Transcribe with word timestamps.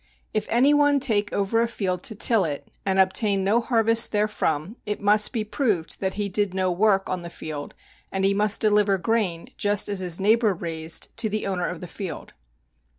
If 0.33 0.47
any 0.49 0.73
one 0.73 0.99
take 0.99 1.31
over 1.31 1.61
a 1.61 1.67
field 1.67 2.01
to 2.05 2.15
till 2.15 2.43
it, 2.43 2.67
and 2.87 2.97
obtain 2.97 3.43
no 3.43 3.61
harvest 3.61 4.11
therefrom, 4.11 4.77
it 4.83 4.99
must 4.99 5.31
be 5.31 5.43
proved 5.43 5.99
that 5.99 6.15
he 6.15 6.27
did 6.27 6.55
no 6.55 6.71
work 6.71 7.07
on 7.07 7.21
the 7.21 7.29
field, 7.29 7.75
and 8.11 8.25
he 8.25 8.33
must 8.33 8.61
deliver 8.61 8.97
grain, 8.97 9.49
just 9.57 9.87
as 9.87 9.99
his 9.99 10.19
neighbor 10.19 10.55
raised, 10.55 11.15
to 11.17 11.29
the 11.29 11.45
owner 11.45 11.67
of 11.67 11.81
the 11.81 11.87
field. 11.87 12.33